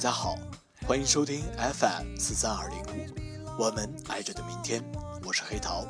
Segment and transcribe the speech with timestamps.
[0.00, 0.34] 大家好，
[0.86, 4.82] 欢迎收听 FM 四三二零五，我们爱着的明天，
[5.26, 5.86] 我是黑桃。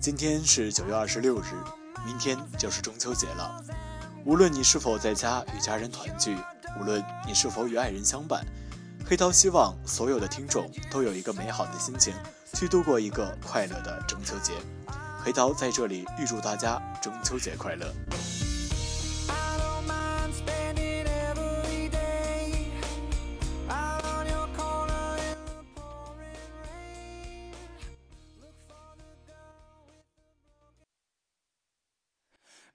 [0.00, 1.44] 今天是九月二十六日，
[2.04, 3.62] 明天就是中秋节了。
[4.24, 6.36] 无论你是否在家与家人团聚，
[6.80, 8.44] 无论你是否与爱人相伴，
[9.08, 12.12] 黑桃希望所有的听众都有一个美好的心情，
[12.54, 14.54] 去度过一个快乐的中秋节。
[15.22, 17.86] 黑桃在这里预祝大家中秋节快乐。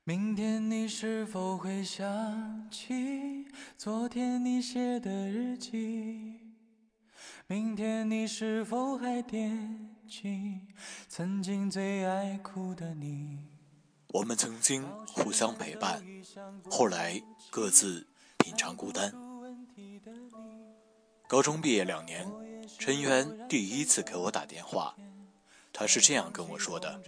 [0.08, 6.42] 明天你是否会想起昨天你写的日记？
[7.48, 10.62] 明天你是否还惦记
[11.08, 13.48] 曾经最爱哭的你？
[14.10, 16.04] 我们曾经互相陪伴，
[16.70, 18.06] 后来各自
[18.38, 19.12] 品尝孤单。
[21.28, 22.32] 高中毕业两年，
[22.78, 24.96] 陈元第一次给我打电话，
[25.74, 27.02] 他是这样跟我说的：“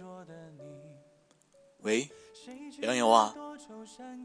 [1.82, 2.10] 喂。”
[2.80, 3.34] 杨友啊，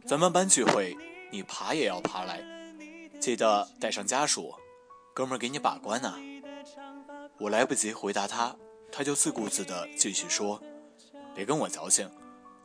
[0.06, 0.96] 咱们班聚会，
[1.32, 2.42] 你爬也要爬来，
[3.20, 4.54] 记得带上家属，
[5.14, 6.16] 哥们儿给你把关呢。
[7.40, 8.56] 我来不及回答他，
[8.92, 10.62] 他就自顾自地继续说
[11.36, 12.10] ：“别跟我矫情，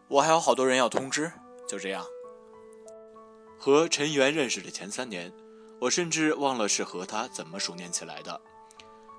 [0.09, 1.33] 我还有好多人要通知。”
[1.66, 2.05] 就这样，
[3.59, 5.33] 和陈元认识的前三年，
[5.81, 8.41] 我甚至忘了是和他怎么熟念起来的。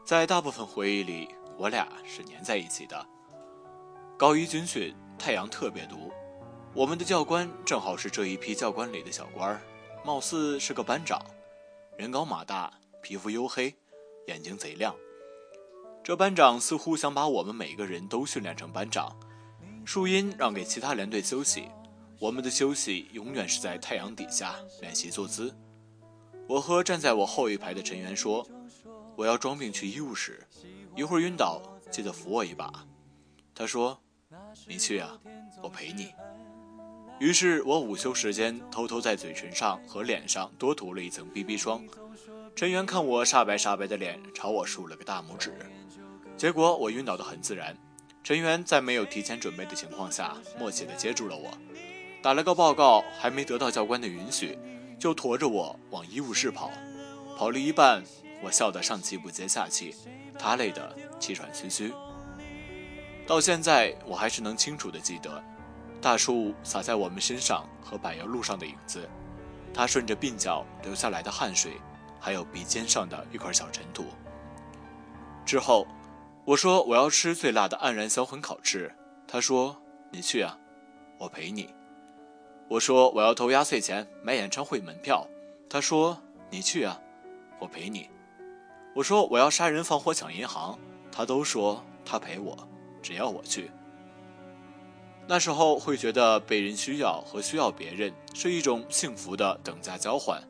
[0.05, 3.05] 在大部分回忆里，我俩是粘在一起的。
[4.17, 6.11] 高一军训，太阳特别毒。
[6.73, 9.61] 我们的教官正好是这一批教官里的小官儿，
[10.05, 11.21] 貌似是个班长，
[11.97, 12.71] 人高马大，
[13.03, 13.75] 皮肤黝黑，
[14.27, 14.95] 眼睛贼亮。
[16.01, 19.15] 这班长似乎想把我们每个人都训练成班长，
[19.85, 21.67] 树荫让给其他连队休息，
[22.19, 25.53] 我们的休息永远是在太阳底下练习坐姿。
[26.47, 28.47] 我和站在我后一排的陈员说
[29.15, 30.47] ：“我要装病去医务室，
[30.95, 32.71] 一会儿晕倒记得扶我一把。”
[33.53, 34.01] 他说
[34.67, 35.17] ：“你去啊，
[35.61, 36.13] 我陪你。”
[37.19, 41.83] 于是我午休时间偷偷在嘴唇上和脸上多涂了一层 BB 霜。
[42.55, 45.53] 陈元看我煞白煞白的脸，朝我竖了个大拇指。
[46.37, 47.75] 结果我晕倒的很自然。
[48.23, 51.49] 陈元在没有提前准备的情况下，默契地接住了我，
[52.21, 54.57] 打了个报告，还没得到教官的允许，
[54.99, 56.71] 就驮着我往医务室跑。
[57.37, 58.03] 跑了一半，
[58.43, 59.95] 我笑得上气不接下气，
[60.37, 61.93] 他累得气喘吁吁。
[63.29, 65.39] 到现在，我还是能清楚地记得。
[66.01, 69.07] 大树洒在我们身上和柏油路上的影子，
[69.71, 71.73] 它顺着鬓角流下来的汗水，
[72.19, 74.05] 还有鼻尖上的一块小尘土。
[75.45, 75.85] 之后，
[76.43, 78.91] 我说我要吃最辣的黯然销魂烤翅，
[79.27, 79.79] 他说
[80.09, 80.57] 你去啊，
[81.19, 81.71] 我陪你。
[82.67, 85.27] 我说我要投压岁钱买演唱会门票，
[85.69, 86.19] 他说
[86.49, 86.99] 你去啊，
[87.59, 88.09] 我陪你。
[88.95, 90.79] 我说我要杀人放火抢银行，
[91.11, 92.57] 他都说他陪我，
[93.01, 93.71] 只要我去。
[95.27, 100.41] 那时候会觉得被人需要和需要别人是一种幸福的等价交换，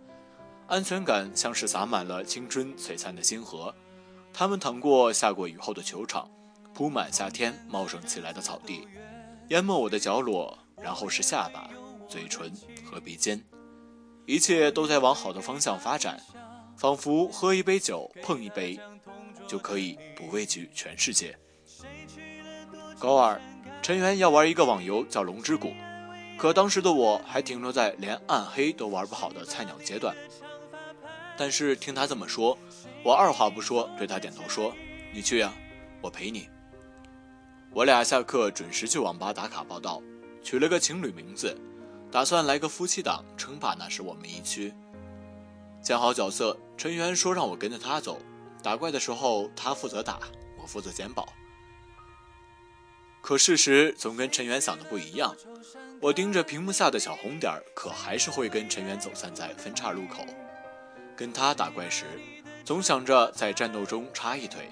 [0.68, 3.76] 安全感像是洒满了青春璀璨的星河，
[4.32, 6.32] 它们淌过下过雨后的球场，
[6.74, 8.88] 铺满夏天茂盛起来的草地，
[9.50, 11.70] 淹没我的角落，然后是下巴、
[12.08, 12.50] 嘴唇
[12.86, 13.44] 和鼻尖，
[14.26, 16.22] 一切都在往好的方向发展，
[16.78, 18.80] 仿佛喝一杯酒碰一杯，
[19.46, 21.38] 就可以不畏惧全世界。
[23.00, 23.40] 高二。
[23.82, 25.70] 陈元要玩一个网游叫《龙之谷》，
[26.38, 30.14] 可当时的我还停留在连暗黑都玩不好的菜鸟阶段。
[31.38, 32.58] 但是听他这么说，
[33.02, 34.74] 我二话不说对他点头说
[35.14, 35.54] ：“你去呀，
[36.02, 36.50] 我陪你。”
[37.72, 40.02] 我俩下课准时去网吧打卡报道，
[40.44, 41.58] 取了个情侣名字，
[42.12, 44.74] 打算来个夫妻档称霸那时我们一区。
[45.82, 48.20] 建好角色，陈元说让我跟着他走，
[48.62, 50.20] 打怪的时候他负责打，
[50.62, 51.26] 我负责捡宝。
[53.30, 55.36] 可事实总跟陈元想的不一样，
[56.02, 60.26] 我盯着屏幕下的小红点儿，可还是会跟陈元走散在分岔路口。
[61.16, 62.06] 跟他打怪时，
[62.66, 64.72] 总想着在战斗中插一腿，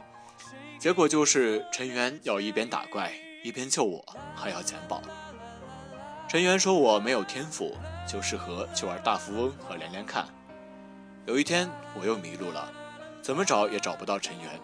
[0.79, 3.13] 结果就是陈元要一边打怪
[3.43, 4.03] 一边救我，
[4.35, 5.03] 还要捡宝。
[6.27, 7.77] 陈元说我没有天赋，
[8.11, 10.27] 就适合去玩大富翁和连连看。
[11.27, 12.73] 有一天我又迷路了，
[13.21, 14.59] 怎么找也找不到陈元。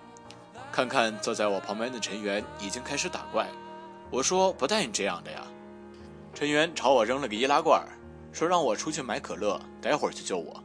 [0.72, 3.48] 看看坐在我旁边的陈元已经开始打怪。
[4.13, 5.42] 我说不带你这样的呀！
[6.36, 7.83] 陈元朝我扔了个易拉罐，
[8.31, 10.63] 说让我出去买可乐，待会儿去救我。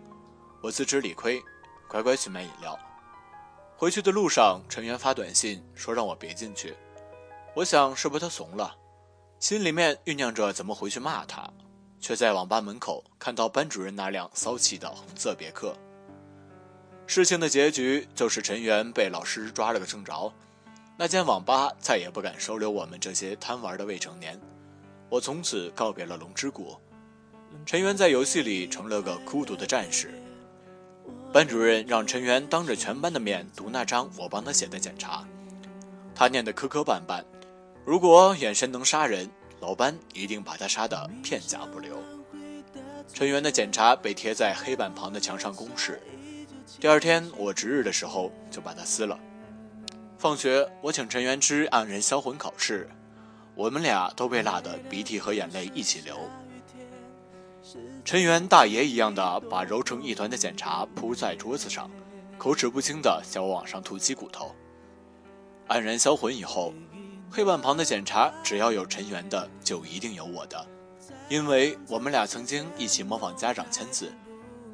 [0.61, 1.43] 我自知理亏，
[1.89, 2.79] 乖乖去买饮料。
[3.75, 6.77] 回去的路上，陈元发短信说让我别进去。
[7.55, 8.77] 我想是不是他怂了，
[9.41, 11.51] 心里面酝酿着怎么回去骂他。
[11.99, 15.75] 却在网吧门口看到班主任那辆骚气的红色别克。
[17.07, 20.31] 事情的结局就是陈元被老师抓了个正着，
[21.01, 24.37] 那间网吧再也不敢收留我们这些贪玩的未成年。
[25.09, 26.77] 我从此告别了龙之谷，
[27.65, 30.13] 陈元在游戏里成了个孤独的战士。
[31.33, 35.25] 班主任让陈元当着全班的面读那张我帮他写的检查，
[36.17, 37.23] 他念得磕磕绊绊。
[37.85, 39.31] 如果眼神能杀人，
[39.61, 41.97] 老班一定把他杀得片甲不留。
[43.15, 46.03] 陈元的检查被贴在黑板旁的墙上公示。
[46.81, 49.17] 第二天我值日的时候就把它撕了。
[50.19, 52.91] 放学我请陈元吃黯然销魂烤翅，
[53.55, 56.19] 我们俩都被辣得鼻涕和眼泪一起流。
[58.05, 61.89] 陈元大爷一样的把揉成一团的检查铺在桌子上，
[62.37, 64.53] 口齿不清的向我往上吐鸡骨头。
[65.69, 66.75] 黯然销魂以后。
[67.31, 70.67] 黑板旁的检查，只要有陈元的，就一定有我的，
[71.29, 74.11] 因为我们俩曾经一起模仿家长签字，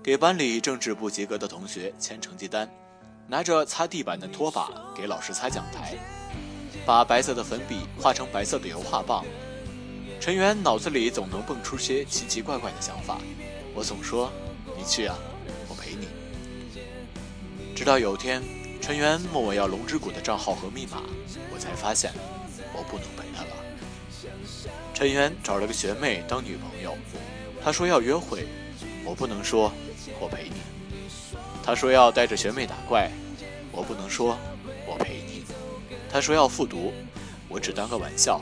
[0.00, 2.70] 给班里政治不及格的同学签成绩单，
[3.26, 5.97] 拿着擦地板的拖把给老师擦讲台，
[6.85, 9.25] 把白色的粉笔画成白色的油画棒。
[10.21, 13.19] 陈元脑子里总能蹦出些奇奇怪怪的想法，
[13.75, 14.31] 我总说
[14.76, 15.17] ：“你去啊，
[15.69, 16.09] 我陪你。”
[17.75, 18.43] 直到有天，
[18.81, 21.03] 陈元问我要龙之谷的账号和密码，
[21.53, 22.12] 我才发现。
[22.77, 23.50] 我不能陪他了。
[24.93, 26.97] 陈元找了个学妹当女朋友，
[27.62, 28.47] 他说要约会，
[29.05, 29.73] 我不能说
[30.20, 30.54] 我陪你。
[31.65, 33.11] 他说要带着学妹打怪，
[33.73, 34.37] 我不能说
[34.87, 35.45] 我陪你。
[36.11, 36.93] 他说要复读，
[37.49, 38.41] 我只当个玩笑。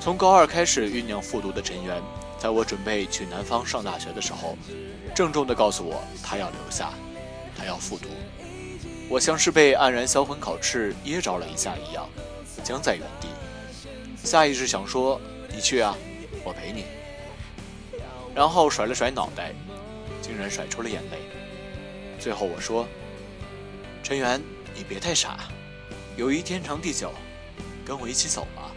[0.00, 2.00] 从高二开始酝酿复读的陈元，
[2.38, 4.56] 在我准备去南方上大学的时候，
[5.14, 6.90] 郑重地告诉我他要留下，
[7.58, 8.08] 他要复读。
[9.08, 12.08] 我像是被黯然销魂烤翅噎着了一下一样。
[12.62, 13.28] 僵在原地，
[14.24, 15.20] 下意识想说
[15.52, 15.96] ：“你去啊，
[16.42, 16.84] 我陪你。”
[18.34, 19.52] 然后甩了甩脑袋，
[20.22, 21.18] 竟然甩出了眼泪。
[22.26, 22.88] 最后我说
[24.02, 24.42] ：“陈元，
[24.74, 25.48] 你别太傻，
[26.16, 27.12] 友谊天长地久，
[27.84, 28.72] 跟我一起走吧。”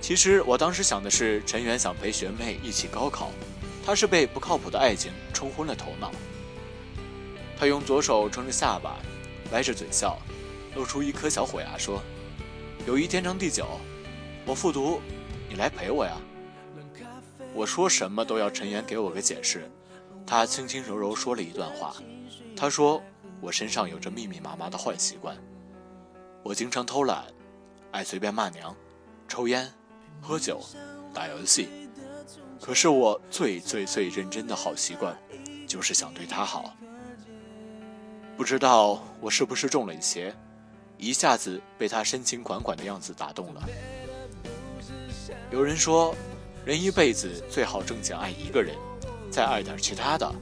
[0.00, 3.32] 其实我当时想的是，陈元想陪学妹一起高考，
[3.84, 6.10] 他是被不靠谱的爱情冲昏了头脑。
[7.58, 8.96] 他用左手撑着下巴，
[9.52, 10.18] 歪着嘴笑，
[10.74, 12.02] 露出一颗小虎牙，说。
[12.86, 13.78] 友谊天长地久，
[14.46, 15.02] 我复读，
[15.50, 16.16] 你来陪我呀。
[17.52, 19.70] 我说什么都要陈元给我个解释。
[20.30, 21.96] 他轻轻柔柔说了一段话，
[22.54, 23.02] 他说
[23.40, 25.34] 我身上有着密密麻麻的坏习惯，
[26.42, 27.24] 我经常偷懒，
[27.92, 28.76] 爱随便骂娘，
[29.26, 29.72] 抽烟，
[30.20, 30.60] 喝酒，
[31.14, 31.70] 打游戏。
[32.60, 35.18] 可是我最最最认真的好习惯，
[35.66, 36.76] 就是想对他好。
[38.36, 40.36] 不知道我是不是中了邪。
[40.98, 43.62] 一下子被他深情款款的样子打动了。
[45.50, 46.14] 有人说，
[46.66, 48.76] 人一辈子最好正经爱一个人，
[49.30, 50.32] 再爱点其他的。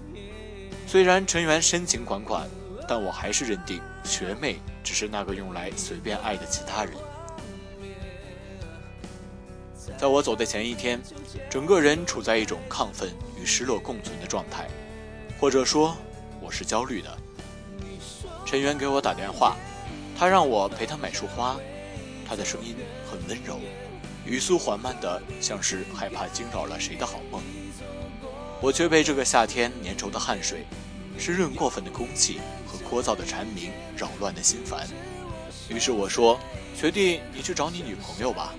[0.87, 2.49] 虽然陈元深情款款，
[2.89, 6.95] 但我还是认定学妹只是那个用来随便爱的其他人。
[9.99, 11.01] 在我走的前一天，
[11.49, 14.69] 整个人处在一种亢奋与失落共存的状态，
[15.39, 15.97] 或者说，
[16.41, 17.19] 我是焦虑的。
[18.45, 19.57] 陈元给我打电话。
[20.19, 21.59] 他让我陪他买束花，
[22.27, 22.75] 他的声音
[23.07, 23.61] 很温柔，
[24.25, 27.43] 语速缓慢的，像是害怕惊扰了谁的好梦。
[28.61, 30.65] 我却被这个夏天粘稠的汗水、
[31.19, 34.87] 湿润过分的空气和聒噪的蝉鸣扰乱的心烦。
[35.69, 36.39] 于是我说
[36.75, 38.55] ：“学弟，你去找你女朋友吧。”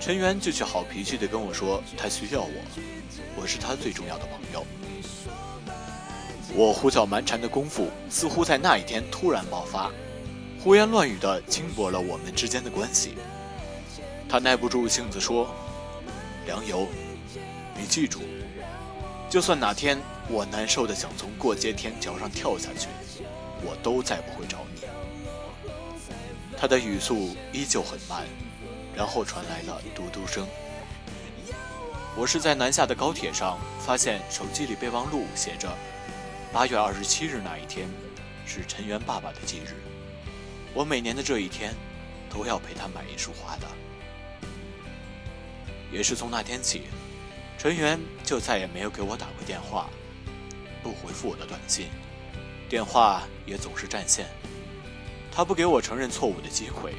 [0.00, 2.52] 陈元就去好脾气的跟我说：“他需要我，
[3.36, 4.64] 我是他最重要的朋友。”
[6.54, 9.90] 我胡搅蛮缠的功夫，似乎在那一天突然爆发。
[10.62, 13.14] 胡言乱语地轻薄了我们之间的关系。
[14.28, 15.48] 他耐不住性子说
[16.46, 16.86] ：“梁游，
[17.76, 18.20] 你记住，
[19.34, 22.86] 就算哪天我难受的想从过街天桥上跳下去，
[23.64, 24.82] 我都再不会找你。”
[26.56, 28.22] 他的语速依旧很慢，
[28.94, 30.46] 然后传来了嘟嘟声。
[32.16, 35.68] 我是在南下的高铁上发现手机里备忘录写着
[36.54, 37.88] ：“八月二十七日那一天，
[38.46, 39.74] 是陈元爸爸的忌日。”
[40.72, 41.74] 我每年的这一天，
[42.30, 43.66] 都要陪他买一束花的。
[45.90, 46.82] 也是从那天起，
[47.58, 49.88] 陈元就再也没有给我打过电话，
[50.82, 51.88] 不回复我的短信，
[52.68, 54.26] 电话也总是占线。
[55.32, 56.94] 他不给我承认错误的机会，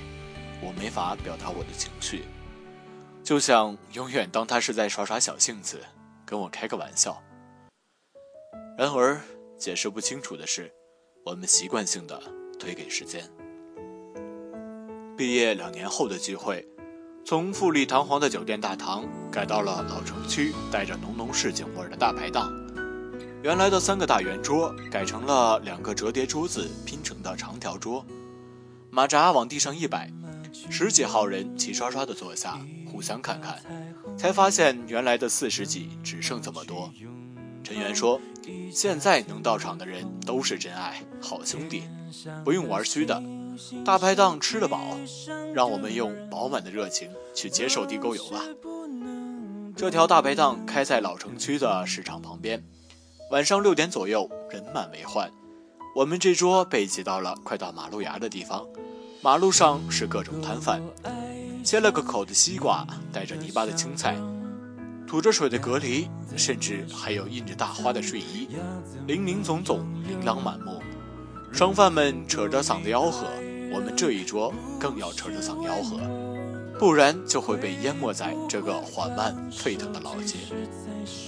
[0.61, 2.25] 我没法表达我的情绪，
[3.23, 5.81] 就想永远当他是在耍耍小性子，
[6.25, 7.21] 跟我开个玩笑。
[8.77, 9.21] 然而，
[9.57, 10.73] 解释不清楚的是，
[11.23, 12.21] 我们习惯性的
[12.59, 13.29] 推给时间。
[15.15, 16.67] 毕业两年后的聚会，
[17.27, 22.53] 从富丽堂皇的酒店大堂改到了老城区带着浓浓市井味的大排档。
[23.41, 28.05] 原来的三个大圆桌改成了两个折叠桌子拼成的长条桌，
[28.91, 30.13] 马扎往地上一摆，
[30.69, 33.59] 十几号人齐刷刷地坐下，互相看看，
[34.15, 36.93] 才发现原来的四十几只剩这么多。
[37.63, 38.21] 陈元说
[38.71, 41.85] ：“现在能到场的人都是真爱，好兄弟，
[42.43, 43.19] 不用玩虚的。
[43.83, 44.97] 大排档吃得饱，
[45.53, 48.41] 让我们用饱满的热情去接受地沟油吧。”
[49.75, 52.63] 这条大排档开在老城区的市场旁边，
[53.31, 55.29] 晚上六点左右人满为患。
[55.95, 58.65] 我们这桌被挤到了快到马路牙的地方，
[59.21, 60.81] 马路上是各种摊贩，
[61.63, 64.17] 切了个口的西瓜，带着泥巴的青菜。
[65.07, 68.47] 吐着水的隔离，甚至还有印着大花的睡衣，
[69.05, 70.81] 林林总总，琳琅满目。
[71.55, 73.27] 商贩们扯着嗓子吆喝，
[73.71, 75.97] 我们这一桌更要扯着嗓子吆喝，
[76.77, 80.35] 不然就会被淹没在这个缓慢沸腾的老街。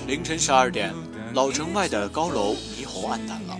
[0.05, 0.93] 凌晨十二点，
[1.33, 3.57] 老城外的高楼霓虹暗淡了。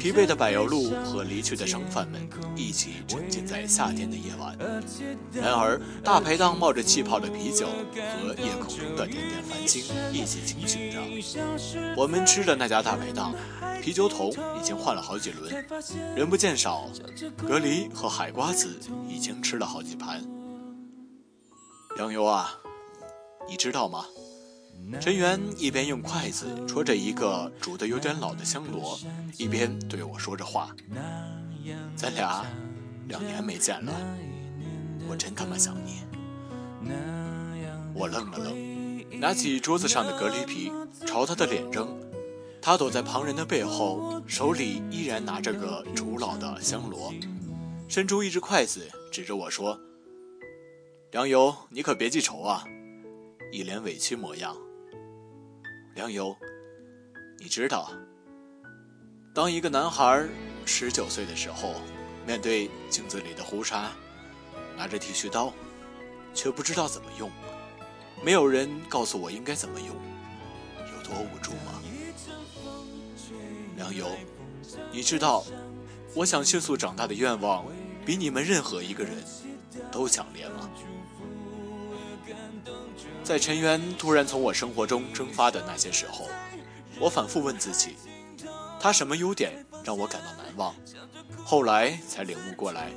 [0.00, 2.26] 疲惫的柏油路和离去的商贩们
[2.56, 4.56] 一起沉浸在夏天的夜晚。
[5.30, 7.66] 然而，大排档冒着气泡的啤酒
[8.22, 11.94] 和夜空中的点点繁星一起清醒着。
[11.94, 13.34] 我们吃的那家大排档，
[13.82, 15.66] 啤酒桶已经换了好几轮，
[16.16, 16.88] 人不见少，
[17.46, 20.24] 隔离和海瓜子已经吃了好几盘。
[21.98, 22.54] 杨油啊，
[23.46, 24.06] 你知道吗？
[25.00, 28.98] 陈元一边用筷子戳着一个煮得有点老的香螺，
[29.38, 30.74] 一边对我说着话
[31.96, 32.44] ：“咱俩
[33.08, 33.92] 两年没见了，
[35.08, 36.02] 我真他妈想你。”
[37.94, 40.72] 我愣了愣，拿起桌子上的隔离皮
[41.06, 41.88] 朝他的脸扔。
[42.62, 47.12] 他躲在旁人的背后，手里依然拿着个煮老的香螺，
[47.88, 49.78] 伸出一只筷子指着我说
[51.12, 52.64] ：“梁游，你可别记仇啊！”
[53.50, 54.54] 一脸委屈模样。
[56.00, 56.34] 梁游，
[57.38, 57.92] 你知道，
[59.34, 60.26] 当一个男孩
[60.64, 61.74] 十九岁的时候，
[62.26, 63.90] 面对镜子里的胡茬，
[64.78, 65.52] 拿着剃须刀，
[66.32, 67.30] 却不知道怎么用，
[68.24, 69.88] 没有人告诉我应该怎么用，
[70.78, 71.82] 有多无助吗？
[73.76, 74.06] 梁游，
[74.90, 75.44] 你知道，
[76.14, 77.66] 我想迅速长大的愿望，
[78.06, 79.22] 比你们任何一个人
[79.92, 80.70] 都强烈吗？
[83.22, 86.28] 在陈元突然从我生活中蒸发的那些时候，
[86.98, 87.96] 我反复问自己，
[88.80, 90.74] 他什么优点让我感到难忘？
[91.44, 92.90] 后来才领悟过来，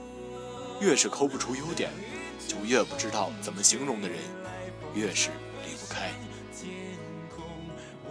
[0.79, 1.91] 越是抠不出优点，
[2.47, 4.17] 就越不知道怎么形容的人，
[4.95, 5.29] 越是
[5.65, 6.11] 离不开。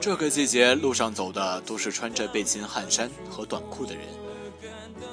[0.00, 4.04] 这个季节路上走的都是穿着背心汗衫和短裤的人，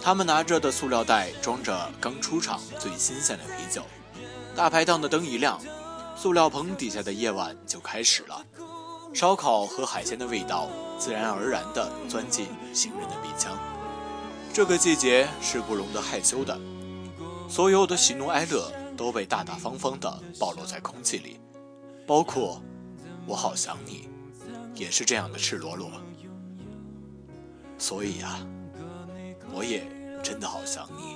[0.02, 3.84] 他们拿着的塑料袋装着刚出厂最新鲜的啤酒。
[4.56, 5.60] 大排档的灯一亮。
[6.22, 8.46] 塑料棚底下的夜晚就开始了，
[9.14, 13.58] 烧烤和海鲜的味道自然而然地钻进行人的鼻腔。
[14.52, 16.60] 这个季节是不容得害羞的，
[17.48, 21.40] 所有的喜怒哀乐都被大大方方地暴露在空气里，
[22.06, 22.62] 包括
[23.26, 24.10] 我好想你，
[24.76, 25.90] 也是这样的赤裸裸。
[27.78, 28.46] 所以呀，
[29.54, 29.90] 我也
[30.22, 31.16] 真的好想你。